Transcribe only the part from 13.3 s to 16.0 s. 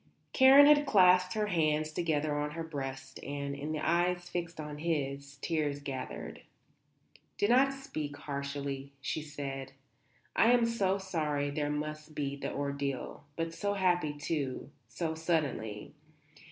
But so happy, too so suddenly.